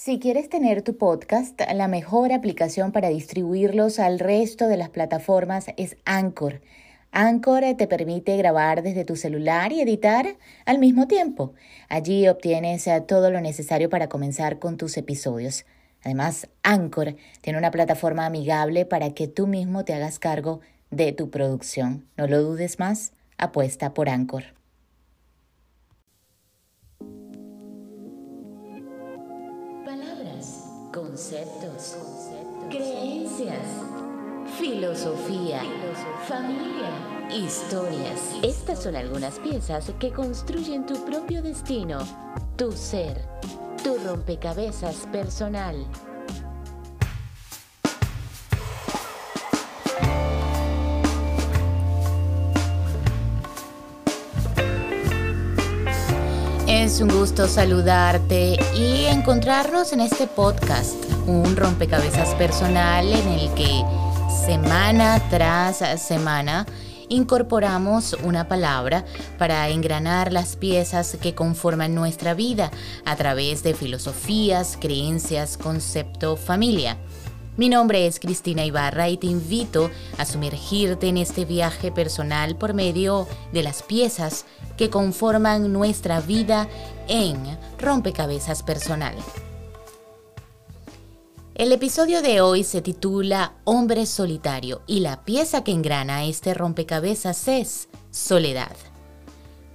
Si 0.00 0.20
quieres 0.20 0.48
tener 0.48 0.82
tu 0.82 0.96
podcast, 0.96 1.60
la 1.74 1.88
mejor 1.88 2.32
aplicación 2.32 2.92
para 2.92 3.08
distribuirlos 3.08 3.98
al 3.98 4.20
resto 4.20 4.68
de 4.68 4.76
las 4.76 4.90
plataformas 4.90 5.66
es 5.76 5.96
Anchor. 6.04 6.60
Anchor 7.10 7.64
te 7.76 7.88
permite 7.88 8.36
grabar 8.36 8.84
desde 8.84 9.04
tu 9.04 9.16
celular 9.16 9.72
y 9.72 9.80
editar 9.80 10.36
al 10.66 10.78
mismo 10.78 11.08
tiempo. 11.08 11.52
Allí 11.88 12.28
obtienes 12.28 12.86
eh, 12.86 13.00
todo 13.00 13.32
lo 13.32 13.40
necesario 13.40 13.90
para 13.90 14.08
comenzar 14.08 14.60
con 14.60 14.76
tus 14.76 14.96
episodios. 14.96 15.66
Además, 16.04 16.46
Anchor 16.62 17.16
tiene 17.40 17.58
una 17.58 17.72
plataforma 17.72 18.24
amigable 18.24 18.86
para 18.86 19.14
que 19.14 19.26
tú 19.26 19.48
mismo 19.48 19.84
te 19.84 19.94
hagas 19.94 20.20
cargo 20.20 20.60
de 20.92 21.10
tu 21.10 21.28
producción. 21.28 22.06
No 22.16 22.28
lo 22.28 22.40
dudes 22.40 22.78
más, 22.78 23.14
apuesta 23.36 23.94
por 23.94 24.08
Anchor. 24.08 24.57
Conceptos, 31.18 31.96
creencias, 32.70 33.66
filosofía, 34.56 35.62
familia, 36.28 37.34
historias. 37.36 38.20
Estas 38.44 38.84
son 38.84 38.94
algunas 38.94 39.40
piezas 39.40 39.90
que 39.98 40.12
construyen 40.12 40.86
tu 40.86 41.04
propio 41.04 41.42
destino, 41.42 41.98
tu 42.56 42.70
ser, 42.70 43.20
tu 43.82 43.98
rompecabezas 43.98 45.08
personal. 45.10 45.88
Es 56.68 57.00
un 57.00 57.08
gusto 57.08 57.48
saludarte 57.48 58.56
y 58.76 59.06
encontrarnos 59.06 59.92
en 59.92 60.00
este 60.00 60.26
podcast, 60.26 61.07
un 61.28 61.56
rompecabezas 61.56 62.34
personal 62.36 63.06
en 63.06 63.28
el 63.28 63.52
que 63.52 63.84
semana 64.46 65.22
tras 65.28 65.84
semana 66.00 66.66
incorporamos 67.10 68.16
una 68.24 68.48
palabra 68.48 69.04
para 69.36 69.68
engranar 69.68 70.32
las 70.32 70.56
piezas 70.56 71.18
que 71.20 71.34
conforman 71.34 71.94
nuestra 71.94 72.32
vida 72.32 72.70
a 73.04 73.14
través 73.16 73.62
de 73.62 73.74
filosofías, 73.74 74.78
creencias, 74.80 75.58
concepto, 75.58 76.36
familia. 76.36 76.96
Mi 77.58 77.68
nombre 77.68 78.06
es 78.06 78.20
Cristina 78.20 78.64
Ibarra 78.64 79.10
y 79.10 79.18
te 79.18 79.26
invito 79.26 79.90
a 80.16 80.24
sumergirte 80.24 81.08
en 81.08 81.18
este 81.18 81.44
viaje 81.44 81.92
personal 81.92 82.56
por 82.56 82.72
medio 82.72 83.28
de 83.52 83.62
las 83.62 83.82
piezas 83.82 84.46
que 84.78 84.88
conforman 84.88 85.72
nuestra 85.72 86.20
vida 86.20 86.68
en 87.06 87.58
Rompecabezas 87.78 88.62
Personal. 88.62 89.14
El 91.58 91.72
episodio 91.72 92.22
de 92.22 92.40
hoy 92.40 92.62
se 92.62 92.82
titula 92.82 93.54
Hombre 93.64 94.06
Solitario 94.06 94.82
y 94.86 95.00
la 95.00 95.24
pieza 95.24 95.64
que 95.64 95.72
engrana 95.72 96.24
este 96.24 96.54
rompecabezas 96.54 97.48
es 97.48 97.88
Soledad. 98.12 98.76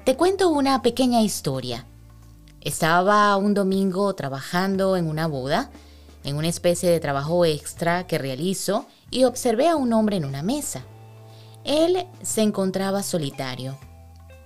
Te 0.06 0.16
cuento 0.16 0.48
una 0.48 0.81
pequeña 0.81 1.22
historia. 1.22 1.86
Estaba 2.61 3.36
un 3.36 3.54
domingo 3.54 4.16
trabajando 4.16 4.95
en 4.95 5.09
una 5.09 5.28
boda 5.28 5.72
en 6.23 6.38
una 6.38 6.48
especie 6.48 6.89
de 6.89 7.02
trabajo 7.02 7.44
extra 7.44 8.08
que 8.08 8.17
realizo 8.17 8.86
y 9.11 9.26
observé 9.26 9.67
a 9.67 9.76
un 9.76 9.92
hombre 9.92 10.16
en 10.16 10.23
una 10.23 10.42
mesa. 10.42 10.86
Él 11.66 12.08
se 12.22 12.44
encontraba 12.44 13.04
solitario, 13.04 13.78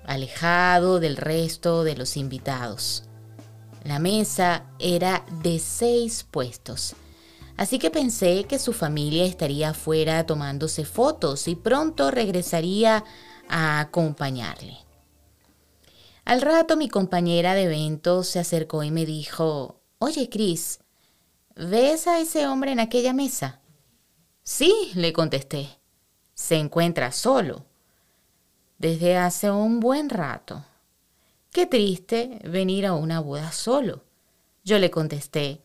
alejado 0.08 1.00
del 1.00 1.16
resto 1.16 1.84
de 1.84 1.98
los 1.98 2.18
invitados. 2.18 3.04
La 3.84 4.00
mesa 4.00 4.64
era 4.80 5.24
de 5.44 5.60
seis 5.60 6.26
puestos, 6.30 6.96
así 7.58 7.80
que 7.80 7.92
pensé 7.92 8.46
que 8.46 8.60
su 8.60 8.72
familia 8.72 9.26
estaría 9.26 9.72
afuera 9.72 10.26
tomándose 10.26 10.86
fotos 10.86 11.48
y 11.48 11.56
pronto 11.56 12.12
regresaría 12.12 13.04
a 13.50 13.80
acompañarle. 13.82 14.78
Al 16.24 16.42
rato 16.42 16.78
mi 16.78 16.88
compañera 16.88 17.56
de 17.56 17.64
eventos 17.64 18.28
se 18.28 18.40
acercó 18.40 18.84
y 18.84 18.92
me 18.92 19.06
dijo, 19.06 19.82
Oye, 20.00 20.30
Chris, 20.30 20.80
¿Ves 21.60 22.06
a 22.06 22.20
ese 22.20 22.46
hombre 22.46 22.72
en 22.72 22.80
aquella 22.80 23.14
mesa? 23.14 23.62
Sí, 24.44 24.92
le 24.94 25.12
contesté. 25.12 25.68
Se 26.36 26.56
encuentra 26.56 27.12
solo. 27.12 27.66
Desde 28.78 29.18
hace 29.18 29.50
un 29.50 29.80
buen 29.80 30.10
rato. 30.10 30.64
Qué 31.52 31.66
triste 31.66 32.40
venir 32.44 32.86
a 32.86 32.94
una 32.94 33.22
boda 33.22 33.52
solo. 33.52 34.04
Yo 34.64 34.78
le 34.78 34.92
contesté. 34.92 35.64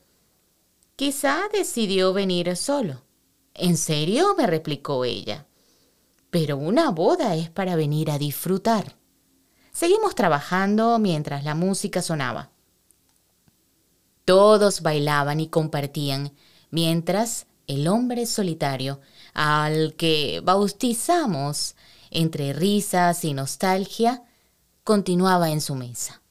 Quizá 0.95 1.41
decidió 1.51 2.13
venir 2.13 2.55
solo. 2.55 3.03
¿En 3.53 3.77
serio? 3.77 4.35
me 4.37 4.47
replicó 4.47 5.05
ella. 5.05 5.47
Pero 6.29 6.57
una 6.57 6.91
boda 6.91 7.35
es 7.35 7.49
para 7.49 7.75
venir 7.75 8.11
a 8.11 8.17
disfrutar. 8.17 8.95
Seguimos 9.71 10.13
trabajando 10.13 10.99
mientras 10.99 11.43
la 11.43 11.55
música 11.55 12.01
sonaba. 12.01 12.51
Todos 14.25 14.81
bailaban 14.81 15.39
y 15.39 15.49
compartían, 15.49 16.33
mientras 16.69 17.47
el 17.67 17.87
hombre 17.87 18.25
solitario, 18.25 19.01
al 19.33 19.95
que 19.95 20.41
bautizamos 20.43 21.75
entre 22.11 22.53
risas 22.53 23.25
y 23.25 23.33
nostalgia, 23.33 24.23
continuaba 24.83 25.49
en 25.49 25.61
su 25.61 25.75
mesa. 25.75 26.21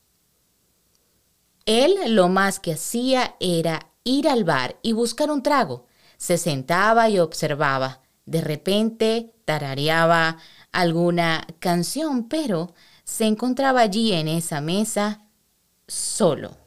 Él 1.66 2.14
lo 2.14 2.28
más 2.28 2.60
que 2.60 2.72
hacía 2.72 3.36
era 3.40 3.91
ir 4.04 4.28
al 4.28 4.44
bar 4.44 4.78
y 4.82 4.92
buscar 4.92 5.30
un 5.30 5.42
trago. 5.42 5.86
Se 6.16 6.38
sentaba 6.38 7.08
y 7.08 7.18
observaba. 7.18 8.00
De 8.26 8.40
repente 8.40 9.34
tarareaba 9.44 10.38
alguna 10.70 11.46
canción, 11.58 12.28
pero 12.28 12.74
se 13.04 13.26
encontraba 13.26 13.80
allí 13.80 14.12
en 14.12 14.28
esa 14.28 14.60
mesa 14.60 15.26
solo. 15.86 16.61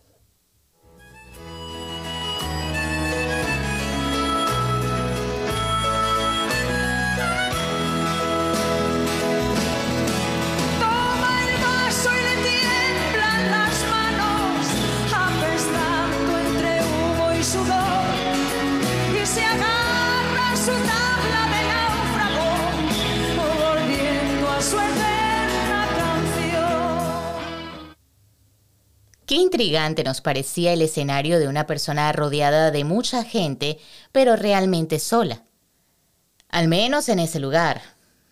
Intrigante 29.36 30.06
nos 30.06 30.22
parecía 30.22 30.72
el 30.72 30.82
escenario 30.82 31.40
de 31.40 31.50
una 31.50 31.68
persona 31.68 32.10
rodeada 32.14 32.72
de 32.72 32.86
mucha 32.86 33.26
gente, 33.26 33.80
pero 34.14 34.38
realmente 34.38 34.98
sola. 34.98 35.44
Al 36.48 36.70
menos 36.70 37.10
en 37.10 37.20
ese 37.20 37.42
lugar. 37.42 37.82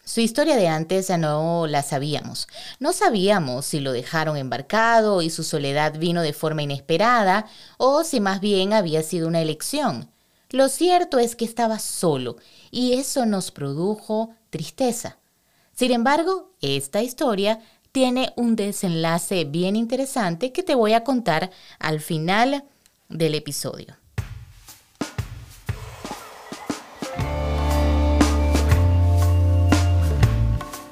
Su 0.05 0.21
historia 0.21 0.55
de 0.55 0.69
antes 0.69 1.09
no 1.09 1.67
la 1.67 1.83
sabíamos. 1.83 2.47
No 2.79 2.93
sabíamos 2.93 3.65
si 3.65 3.81
lo 3.81 3.91
dejaron 3.91 4.37
embarcado 4.37 5.21
y 5.21 5.29
su 5.29 5.43
soledad 5.43 5.99
vino 5.99 6.21
de 6.21 6.31
forma 6.31 6.63
inesperada 6.63 7.47
o 7.77 8.05
si 8.05 8.21
más 8.21 8.39
bien 8.39 8.71
había 8.71 9.03
sido 9.03 9.27
una 9.27 9.41
elección. 9.41 10.09
Lo 10.51 10.69
cierto 10.69 11.19
es 11.19 11.35
que 11.35 11.43
estaba 11.43 11.79
solo 11.79 12.37
y 12.71 12.93
eso 12.93 13.25
nos 13.25 13.51
produjo 13.51 14.33
tristeza. 14.49 15.17
Sin 15.75 15.91
embargo, 15.91 16.53
esta 16.61 17.01
historia 17.01 17.59
tiene 17.93 18.33
un 18.35 18.55
desenlace 18.55 19.45
bien 19.45 19.75
interesante 19.75 20.51
que 20.51 20.63
te 20.63 20.73
voy 20.73 20.93
a 20.93 21.03
contar 21.03 21.51
al 21.77 22.01
final 22.01 22.65
del 23.07 23.35
episodio. 23.35 23.95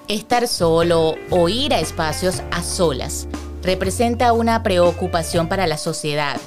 Estar 0.07 0.48
solo 0.48 1.15
o 1.31 1.50
ir 1.50 1.74
a 1.74 1.80
espacios 1.80 2.44
a 2.51 2.62
solas 2.62 3.27
representa 3.63 4.31
una 4.33 4.62
preocupación 4.62 5.50
para 5.50 5.65
la 5.65 5.77
sociedad. 5.77 6.39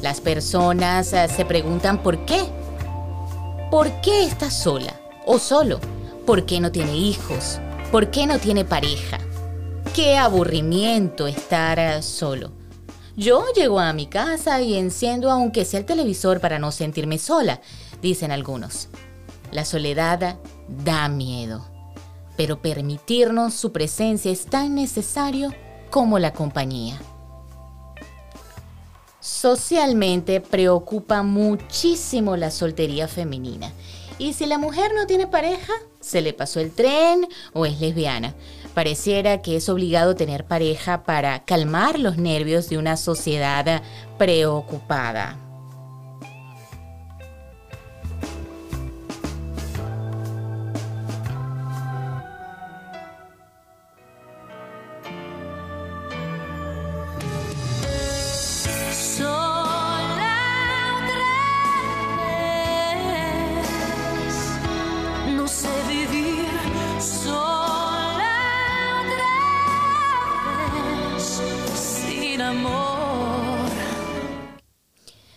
Las 0.00 0.22
personas 0.22 1.12
eh, 1.12 1.28
se 1.28 1.44
preguntan 1.44 2.02
por 2.02 2.24
qué. 2.24 2.40
¿Por 3.70 3.90
qué 4.00 4.24
está 4.24 4.50
sola 4.50 4.98
o 5.26 5.38
solo? 5.38 5.80
¿Por 6.24 6.46
qué 6.46 6.60
no 6.60 6.72
tiene 6.72 6.96
hijos? 6.96 7.60
¿Por 7.90 8.10
qué 8.10 8.26
no 8.26 8.38
tiene 8.38 8.64
pareja? 8.64 9.18
Qué 9.94 10.16
aburrimiento 10.16 11.26
estar 11.26 12.02
solo. 12.02 12.50
Yo 13.14 13.44
llego 13.54 13.78
a 13.78 13.92
mi 13.92 14.06
casa 14.06 14.62
y 14.62 14.74
enciendo 14.74 15.30
aunque 15.30 15.66
sea 15.66 15.80
el 15.80 15.84
televisor 15.84 16.40
para 16.40 16.58
no 16.58 16.72
sentirme 16.72 17.18
sola, 17.18 17.60
dicen 18.00 18.32
algunos. 18.32 18.88
La 19.50 19.66
soledad 19.66 20.38
da 20.66 21.08
miedo, 21.10 21.66
pero 22.38 22.62
permitirnos 22.62 23.52
su 23.52 23.70
presencia 23.70 24.32
es 24.32 24.46
tan 24.46 24.74
necesario 24.74 25.52
como 25.90 26.18
la 26.18 26.32
compañía. 26.32 26.98
Socialmente 29.20 30.40
preocupa 30.40 31.22
muchísimo 31.22 32.38
la 32.38 32.50
soltería 32.50 33.08
femenina. 33.08 33.70
Y 34.18 34.32
si 34.32 34.46
la 34.46 34.56
mujer 34.56 34.92
no 34.94 35.06
tiene 35.06 35.26
pareja, 35.26 35.72
se 36.00 36.20
le 36.20 36.32
pasó 36.32 36.60
el 36.60 36.72
tren 36.72 37.26
o 37.52 37.66
es 37.66 37.80
lesbiana. 37.80 38.34
Pareciera 38.74 39.42
que 39.42 39.56
es 39.56 39.68
obligado 39.68 40.14
tener 40.14 40.44
pareja 40.44 41.02
para 41.02 41.44
calmar 41.44 41.98
los 41.98 42.16
nervios 42.16 42.68
de 42.70 42.78
una 42.78 42.96
sociedad 42.96 43.82
preocupada. 44.18 45.36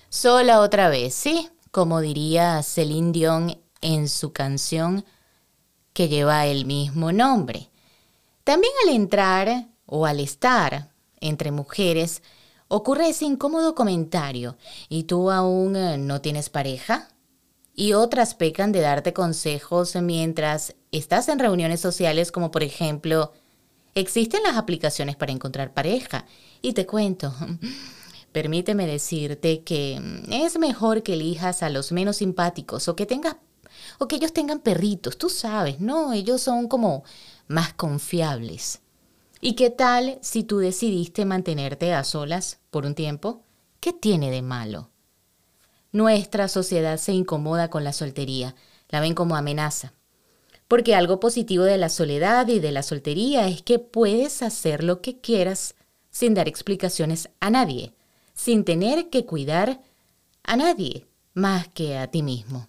Sola 0.10 0.62
otra 0.62 0.90
vez, 0.90 1.14
sí, 1.14 1.50
como 1.72 2.00
diría 2.00 2.64
Celine 2.64 3.12
Dion 3.12 3.62
en 3.82 4.08
su 4.10 4.32
canción 4.32 5.06
que 5.94 6.08
lleva 6.08 6.46
el 6.46 6.66
mismo 6.66 7.12
nombre. 7.12 7.70
También 8.44 8.74
al 8.84 8.96
entrar 8.96 9.68
o 9.86 10.06
al 10.06 10.20
estar 10.20 10.92
entre 11.20 11.52
mujeres 11.52 12.24
ocurre 12.68 13.10
ese 13.10 13.26
incómodo 13.26 13.76
comentario, 13.76 14.58
¿y 14.90 15.04
tú 15.04 15.32
aún 15.32 15.76
eh, 15.76 15.98
no 15.98 16.22
tienes 16.22 16.50
pareja? 16.50 17.10
Y 17.76 17.94
otras 17.94 18.36
pecan 18.36 18.72
de 18.72 18.82
darte 18.82 19.14
consejos 19.14 19.96
mientras 19.98 20.76
estás 20.92 21.28
en 21.30 21.40
reuniones 21.40 21.82
sociales 21.82 22.32
como 22.32 22.52
por 22.52 22.64
ejemplo, 22.64 23.34
existen 23.96 24.44
las 24.44 24.58
aplicaciones 24.58 25.16
para 25.16 25.32
encontrar 25.32 25.74
pareja. 25.74 26.26
Y 26.62 26.74
te 26.74 26.86
cuento, 26.86 27.34
permíteme 28.32 28.86
decirte 28.86 29.64
que 29.64 30.00
mm, 30.00 30.32
es 30.34 30.60
mejor 30.60 31.02
que 31.02 31.14
elijas 31.14 31.64
a 31.64 31.70
los 31.70 31.92
menos 31.92 32.18
simpáticos 32.18 32.88
o 32.88 32.96
que 32.96 33.06
tengas 33.06 33.38
o 34.00 34.08
que 34.08 34.18
ellos 34.18 34.34
tengan 34.34 34.60
perritos, 34.60 35.18
tú 35.18 35.30
sabes, 35.30 35.80
¿no? 35.80 36.14
Ellos 36.14 36.42
son 36.42 36.68
como 36.68 37.04
más 37.48 37.74
confiables. 37.74 38.82
¿Y 39.42 39.54
qué 39.54 39.70
tal 39.70 40.18
si 40.22 40.44
tú 40.44 40.58
decidiste 40.58 41.26
mantenerte 41.26 41.94
a 41.94 42.04
solas 42.04 42.60
por 42.72 42.86
un 42.86 42.96
tiempo? 42.96 43.44
¿Qué 43.80 43.94
tiene 43.94 44.32
de 44.32 44.42
malo? 44.42 44.90
Nuestra 45.92 46.48
sociedad 46.48 46.98
se 46.98 47.14
incomoda 47.14 47.70
con 47.70 47.84
la 47.84 47.94
soltería, 47.94 48.56
la 48.90 49.00
ven 49.00 49.14
como 49.14 49.36
amenaza. 49.36 49.94
Porque 50.68 50.96
algo 50.96 51.20
positivo 51.20 51.64
de 51.64 51.78
la 51.78 51.90
soledad 51.90 52.48
y 52.48 52.60
de 52.60 52.72
la 52.72 52.84
soltería 52.84 53.48
es 53.48 53.62
que 53.62 53.80
puedes 53.80 54.42
hacer 54.42 54.84
lo 54.84 55.02
que 55.02 55.20
quieras 55.20 55.76
sin 56.10 56.34
dar 56.34 56.48
explicaciones 56.48 57.30
a 57.40 57.50
nadie 57.50 57.94
sin 58.36 58.66
tener 58.66 59.10
que 59.10 59.26
cuidar 59.26 59.82
a 60.44 60.56
nadie 60.56 61.08
más 61.34 61.68
que 61.70 61.98
a 61.98 62.08
ti 62.08 62.22
mismo. 62.22 62.68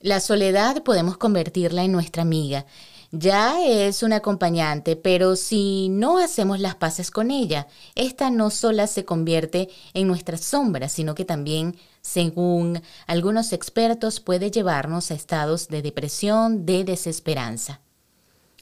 La 0.00 0.20
soledad 0.20 0.82
podemos 0.82 1.16
convertirla 1.16 1.84
en 1.84 1.92
nuestra 1.92 2.22
amiga. 2.22 2.66
Ya 3.12 3.66
es 3.66 4.04
una 4.04 4.16
acompañante, 4.16 4.94
pero 4.94 5.34
si 5.34 5.88
no 5.88 6.18
hacemos 6.18 6.60
las 6.60 6.76
paces 6.76 7.10
con 7.10 7.32
ella, 7.32 7.66
esta 7.96 8.30
no 8.30 8.50
sola 8.50 8.86
se 8.86 9.04
convierte 9.04 9.68
en 9.94 10.06
nuestra 10.06 10.36
sombra, 10.36 10.88
sino 10.88 11.16
que 11.16 11.24
también, 11.24 11.76
según 12.02 12.80
algunos 13.08 13.52
expertos, 13.52 14.20
puede 14.20 14.52
llevarnos 14.52 15.10
a 15.10 15.14
estados 15.14 15.66
de 15.66 15.82
depresión, 15.82 16.64
de 16.66 16.84
desesperanza. 16.84 17.80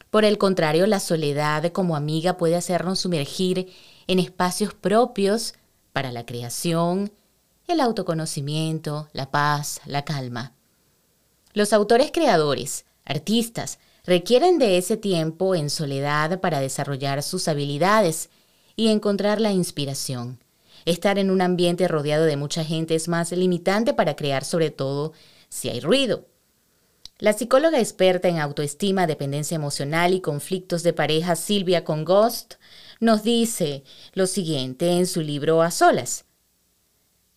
Por 0.09 0.25
el 0.25 0.39
contrario, 0.39 0.87
la 0.87 1.01
soledad 1.01 1.71
como 1.73 1.95
amiga 1.95 2.39
puede 2.39 2.57
hacernos 2.57 3.01
sumergir 3.01 3.71
en 4.07 4.19
espacios 4.19 4.73
propios 4.73 5.53
para 5.93 6.11
la 6.11 6.25
creación, 6.25 7.13
el 7.67 7.81
autoconocimiento, 7.81 9.09
la 9.13 9.31
paz, 9.31 9.83
la 9.85 10.07
calma. 10.07 10.55
Los 11.53 11.75
autores 11.75 12.11
creadores, 12.13 12.87
artistas, 13.05 13.79
requieren 14.09 14.59
de 14.59 14.79
ese 14.79 14.97
tiempo 14.97 15.55
en 15.55 15.69
soledad 15.69 16.41
para 16.41 16.61
desarrollar 16.61 17.23
sus 17.23 17.47
habilidades 17.47 18.31
y 18.75 18.89
encontrar 18.89 19.39
la 19.39 19.53
inspiración. 19.53 20.43
Estar 20.87 21.19
en 21.19 21.31
un 21.31 21.43
ambiente 21.43 21.87
rodeado 21.89 22.25
de 22.25 22.39
mucha 22.39 22.65
gente 22.65 22.95
es 22.95 23.07
más 23.07 23.33
limitante 23.33 23.93
para 23.93 24.17
crear, 24.17 24.47
sobre 24.47 24.71
todo 24.71 25.13
si 25.51 25.69
hay 25.69 25.81
ruido. 25.81 26.25
La 27.19 27.35
psicóloga 27.35 27.81
experta 27.81 28.29
en 28.29 28.39
autoestima, 28.39 29.07
dependencia 29.07 29.57
emocional 29.57 30.15
y 30.15 30.23
conflictos 30.23 30.83
de 30.83 30.95
pareja 30.95 31.37
Silvia 31.37 31.85
Congost 31.85 32.55
nos 33.01 33.23
dice 33.23 33.85
lo 34.15 34.27
siguiente 34.27 34.91
en 34.93 35.07
su 35.07 35.21
libro 35.21 35.61
A 35.61 35.71
Solas, 35.71 36.25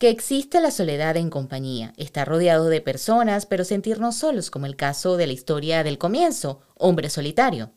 que 0.02 0.10
existe 0.10 0.60
la 0.62 0.72
soledad 0.72 1.16
en 1.16 1.30
compañía, 1.30 1.94
estar 1.96 2.28
rodeado 2.28 2.70
de 2.70 2.82
personas, 2.82 3.46
pero 3.46 3.64
sentirnos 3.64 4.16
solos, 4.16 4.50
como 4.50 4.66
el 4.66 4.76
caso 4.76 5.16
de 5.16 5.28
la 5.28 5.34
historia 5.34 5.84
del 5.84 6.00
comienzo, 6.00 6.64
hombre 6.74 7.08
solitario. 7.12 7.70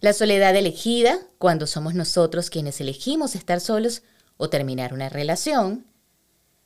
La 0.00 0.12
soledad 0.12 0.54
elegida, 0.54 1.20
cuando 1.38 1.66
somos 1.66 1.94
nosotros 1.94 2.50
quienes 2.50 2.78
elegimos 2.82 3.34
estar 3.34 3.58
solos 3.58 4.02
o 4.36 4.50
terminar 4.50 4.92
una 4.92 5.08
relación. 5.08 5.86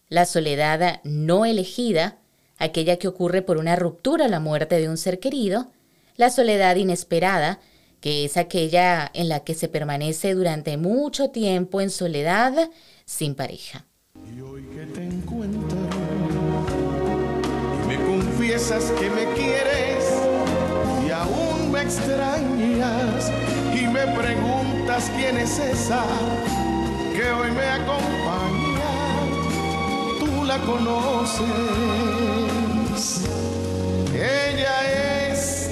La 0.08 0.26
soledad 0.26 1.00
no 1.04 1.44
elegida, 1.44 2.18
aquella 2.58 2.96
que 2.96 3.06
ocurre 3.06 3.42
por 3.42 3.58
una 3.58 3.76
ruptura 3.76 4.24
o 4.24 4.28
la 4.28 4.40
muerte 4.40 4.80
de 4.80 4.88
un 4.88 4.96
ser 4.96 5.20
querido. 5.20 5.70
La 6.16 6.30
soledad 6.30 6.74
inesperada, 6.74 7.60
que 8.00 8.24
es 8.24 8.36
aquella 8.36 9.08
en 9.14 9.28
la 9.28 9.44
que 9.44 9.54
se 9.54 9.68
permanece 9.68 10.34
durante 10.34 10.76
mucho 10.76 11.30
tiempo 11.30 11.80
en 11.80 11.90
soledad 11.90 12.70
sin 13.04 13.36
pareja. 13.36 13.86
Y 14.34 14.40
hoy 14.40 14.62
que 14.74 14.86
te 14.86 15.04
encuentro 15.04 15.78
y 17.82 17.86
me 17.88 17.96
confiesas 18.06 18.92
que 18.98 19.10
me 19.10 19.24
quieres 19.34 20.04
y 21.06 21.10
aún 21.10 21.70
me 21.70 21.82
extrañas 21.82 23.30
y 23.74 23.86
me 23.86 24.06
preguntas 24.16 25.10
quién 25.16 25.38
es 25.38 25.58
esa 25.58 26.02
que 27.14 27.30
hoy 27.30 27.50
me 27.52 27.66
acompaña, 27.66 28.94
tú 30.18 30.44
la 30.44 30.58
conoces. 30.58 31.46
Ella 34.12 35.30
es 35.30 35.70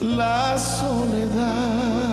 la 0.00 0.58
soledad. 0.58 2.07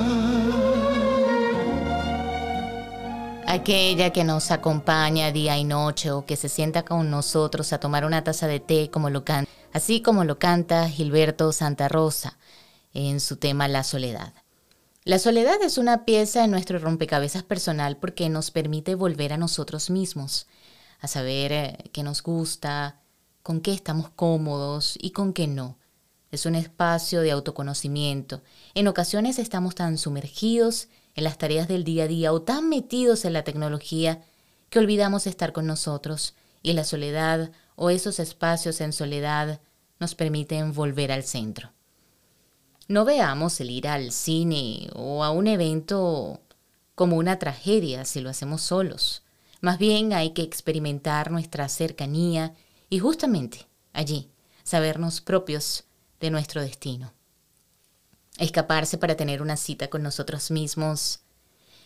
Aquella 3.48 4.12
que 4.12 4.24
nos 4.24 4.52
acompaña 4.52 5.32
día 5.32 5.58
y 5.58 5.64
noche 5.64 6.12
o 6.12 6.26
que 6.26 6.36
se 6.36 6.50
sienta 6.50 6.84
con 6.84 7.10
nosotros 7.12 7.72
a 7.74 7.80
tomar 7.80 8.04
una 8.04 8.24
taza 8.24 8.48
de 8.48 8.60
té 8.60 8.90
como 8.90 9.10
lo 9.10 9.24
canta, 9.24 9.50
así 9.72 10.02
como 10.02 10.24
lo 10.24 10.40
canta 10.40 10.90
Gilberto 10.90 11.52
Santa 11.52 11.88
Rosa 11.88 12.38
en 12.94 13.20
su 13.20 13.38
tema 13.38 13.68
La 13.68 13.84
soledad. 13.84 14.34
La 15.04 15.20
soledad 15.20 15.62
es 15.62 15.78
una 15.78 16.06
pieza 16.06 16.44
en 16.44 16.52
nuestro 16.52 16.80
rompecabezas 16.80 17.44
personal 17.44 17.98
porque 17.98 18.30
nos 18.30 18.50
permite 18.52 18.96
volver 18.96 19.34
a 19.34 19.38
nosotros 19.38 19.90
mismos, 19.90 20.48
a 21.00 21.08
saber 21.08 21.52
eh, 21.52 21.78
qué 21.94 22.02
nos 22.02 22.24
gusta, 22.24 23.02
con 23.44 23.62
qué 23.62 23.74
estamos 23.74 24.10
cómodos 24.10 24.98
y 25.00 25.12
con 25.12 25.34
qué 25.34 25.48
no 25.48 25.78
es 26.36 26.46
un 26.46 26.56
espacio 26.56 27.22
de 27.22 27.32
autoconocimiento. 27.32 28.42
En 28.74 28.88
ocasiones 28.88 29.40
estamos 29.40 29.74
tan 29.74 29.98
sumergidos 29.98 30.90
en 31.16 31.24
las 31.24 31.38
tareas 31.38 31.68
del 31.68 31.84
día 31.84 32.04
a 32.04 32.08
día 32.08 32.34
o 32.34 32.42
tan 32.42 32.70
metidos 32.70 33.26
en 33.26 33.34
la 33.34 33.44
tecnología 33.44 34.22
que 34.70 34.80
olvidamos 34.80 35.28
estar 35.28 35.54
con 35.54 35.66
nosotros 35.66 36.36
y 36.62 36.74
la 36.74 36.84
soledad 36.84 37.52
o 37.76 37.90
esos 37.90 38.20
espacios 38.20 38.82
en 38.82 38.94
soledad 38.94 39.62
nos 40.00 40.16
permiten 40.16 40.74
volver 40.74 41.12
al 41.12 41.24
centro. 41.24 41.72
No 42.88 43.06
veamos 43.06 43.60
el 43.62 43.72
ir 43.72 43.88
al 43.88 44.12
cine 44.12 44.90
o 44.94 45.24
a 45.24 45.32
un 45.32 45.48
evento 45.48 46.42
como 46.94 47.18
una 47.18 47.40
tragedia 47.40 48.06
si 48.06 48.22
lo 48.22 48.30
hacemos 48.30 48.62
solos. 48.62 49.24
Más 49.62 49.80
bien 49.80 50.14
hay 50.14 50.32
que 50.32 50.44
experimentar 50.44 51.32
nuestra 51.32 51.68
cercanía 51.70 52.54
y 52.90 53.00
justamente 53.00 53.68
allí 53.94 54.30
sabernos 54.64 55.22
propios 55.22 55.86
de 56.20 56.30
nuestro 56.30 56.62
destino. 56.62 57.15
Escaparse 58.38 58.98
para 58.98 59.16
tener 59.16 59.42
una 59.42 59.56
cita 59.56 59.90
con 59.90 60.04
nosotros 60.04 60.52
mismos 60.52 61.20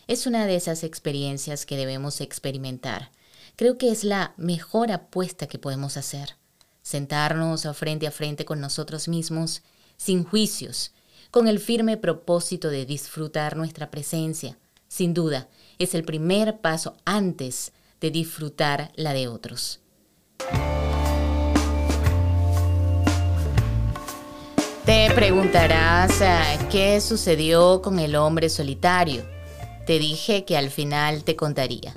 es 0.08 0.26
una 0.26 0.46
de 0.46 0.56
esas 0.56 0.82
experiencias 0.82 1.64
que 1.64 1.76
debemos 1.76 2.20
experimentar. 2.20 3.12
Creo 3.54 3.78
que 3.78 3.92
es 3.92 4.02
la 4.02 4.34
mejor 4.36 4.90
apuesta 4.90 5.46
que 5.46 5.60
podemos 5.60 5.96
hacer. 5.96 6.36
Sentarnos 6.82 7.68
frente 7.74 8.08
a 8.08 8.10
frente 8.10 8.44
con 8.44 8.60
nosotros 8.60 9.06
mismos, 9.06 9.62
sin 9.96 10.24
juicios, 10.24 10.92
con 11.30 11.46
el 11.46 11.60
firme 11.60 11.96
propósito 11.96 12.70
de 12.70 12.86
disfrutar 12.86 13.56
nuestra 13.56 13.92
presencia. 13.92 14.58
Sin 14.88 15.14
duda, 15.14 15.48
es 15.78 15.94
el 15.94 16.02
primer 16.02 16.58
paso 16.58 16.96
antes 17.04 17.72
de 18.00 18.10
disfrutar 18.10 18.90
la 18.96 19.12
de 19.12 19.28
otros. 19.28 19.78
Te 24.84 25.10
preguntarás 25.14 26.20
eh, 26.22 26.58
qué 26.70 27.00
sucedió 27.02 27.82
con 27.82 27.98
el 27.98 28.16
hombre 28.16 28.48
solitario. 28.48 29.22
Te 29.86 29.98
dije 29.98 30.44
que 30.46 30.56
al 30.56 30.70
final 30.70 31.22
te 31.22 31.36
contaría. 31.36 31.92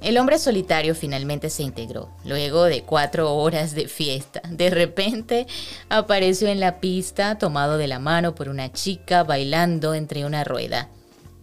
El 0.00 0.16
hombre 0.16 0.38
solitario 0.38 0.94
finalmente 0.94 1.50
se 1.50 1.62
integró. 1.62 2.08
Luego 2.24 2.64
de 2.64 2.82
cuatro 2.82 3.36
horas 3.36 3.74
de 3.74 3.86
fiesta, 3.86 4.40
de 4.48 4.70
repente 4.70 5.46
apareció 5.90 6.48
en 6.48 6.58
la 6.58 6.80
pista 6.80 7.36
tomado 7.36 7.76
de 7.76 7.86
la 7.86 7.98
mano 7.98 8.34
por 8.34 8.48
una 8.48 8.72
chica 8.72 9.24
bailando 9.24 9.94
entre 9.94 10.24
una 10.24 10.42
rueda. 10.42 10.88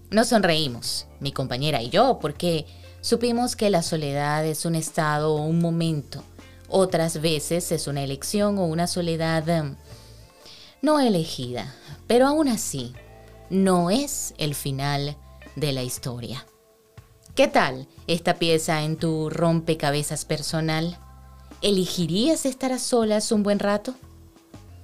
Nos 0.09 0.27
sonreímos, 0.27 1.05
mi 1.19 1.31
compañera 1.31 1.83
y 1.83 1.89
yo, 1.89 2.17
porque 2.19 2.65
supimos 2.99 3.55
que 3.55 3.69
la 3.69 3.83
soledad 3.83 4.43
es 4.43 4.65
un 4.65 4.73
estado 4.73 5.35
o 5.35 5.43
un 5.43 5.59
momento. 5.59 6.23
Otras 6.67 7.21
veces 7.21 7.71
es 7.71 7.87
una 7.87 8.03
elección 8.03 8.57
o 8.57 8.65
una 8.65 8.87
soledad 8.87 9.47
em, 9.47 9.75
no 10.81 10.99
elegida, 10.99 11.73
pero 12.07 12.27
aún 12.27 12.47
así 12.47 12.93
no 13.49 13.89
es 13.89 14.33
el 14.37 14.55
final 14.55 15.17
de 15.55 15.73
la 15.73 15.83
historia. 15.83 16.45
¿Qué 17.35 17.47
tal 17.47 17.87
esta 18.07 18.35
pieza 18.35 18.83
en 18.83 18.97
tu 18.97 19.29
rompecabezas 19.29 20.25
personal? 20.25 20.97
¿Elegirías 21.61 22.45
estar 22.45 22.71
a 22.71 22.79
solas 22.79 23.31
un 23.31 23.43
buen 23.43 23.59
rato? 23.59 23.95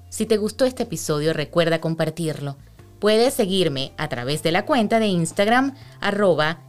Si 0.10 0.26
te 0.26 0.38
gustó 0.38 0.66
este 0.66 0.84
episodio, 0.84 1.34
recuerda 1.34 1.82
compartirlo. 1.82 2.58
Puedes 3.00 3.34
seguirme 3.34 3.92
a 3.98 4.08
través 4.08 4.44
de 4.44 4.52
la 4.52 4.66
cuenta 4.66 5.00
de 5.00 5.08
Instagram 5.08 5.76
arroba 6.00 6.62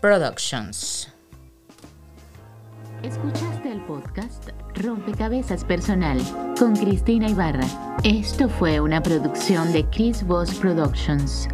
Productions. 0.00 1.08
Escuchaste 3.02 3.53
el 3.53 3.53
podcast 3.53 3.53
Rompecabezas 4.84 5.64
Personal 5.64 6.20
con 6.58 6.76
Cristina 6.76 7.28
Ibarra. 7.28 7.66
Esto 8.04 8.48
fue 8.48 8.80
una 8.80 9.02
producción 9.02 9.72
de 9.72 9.84
Chris 9.86 10.26
Voss 10.26 10.54
Productions. 10.54 11.48